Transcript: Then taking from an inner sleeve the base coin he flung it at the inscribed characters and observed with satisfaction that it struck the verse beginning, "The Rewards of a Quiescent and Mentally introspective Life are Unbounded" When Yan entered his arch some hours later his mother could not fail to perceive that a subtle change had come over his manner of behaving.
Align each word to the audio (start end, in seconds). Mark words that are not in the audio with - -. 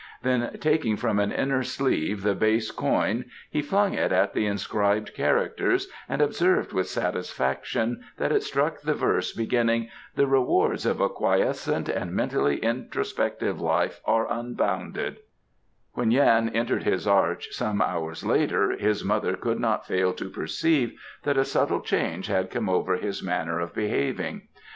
Then 0.23 0.57
taking 0.59 0.97
from 0.97 1.19
an 1.19 1.31
inner 1.31 1.61
sleeve 1.61 2.23
the 2.23 2.33
base 2.33 2.71
coin 2.71 3.25
he 3.51 3.61
flung 3.61 3.93
it 3.93 4.11
at 4.11 4.33
the 4.33 4.47
inscribed 4.47 5.13
characters 5.13 5.89
and 6.09 6.23
observed 6.23 6.73
with 6.73 6.87
satisfaction 6.87 8.01
that 8.17 8.31
it 8.31 8.41
struck 8.41 8.81
the 8.81 8.95
verse 8.95 9.31
beginning, 9.31 9.91
"The 10.15 10.25
Rewards 10.25 10.87
of 10.87 10.99
a 11.01 11.07
Quiescent 11.07 11.87
and 11.87 12.13
Mentally 12.13 12.57
introspective 12.57 13.61
Life 13.61 14.01
are 14.03 14.25
Unbounded" 14.27 15.17
When 15.93 16.09
Yan 16.09 16.49
entered 16.49 16.81
his 16.81 17.05
arch 17.07 17.49
some 17.53 17.79
hours 17.79 18.25
later 18.25 18.71
his 18.75 19.05
mother 19.05 19.35
could 19.35 19.59
not 19.59 19.85
fail 19.85 20.13
to 20.13 20.31
perceive 20.31 20.99
that 21.25 21.37
a 21.37 21.45
subtle 21.45 21.81
change 21.81 22.25
had 22.25 22.49
come 22.49 22.69
over 22.69 22.95
his 22.97 23.21
manner 23.21 23.59
of 23.59 23.75
behaving. 23.75 24.47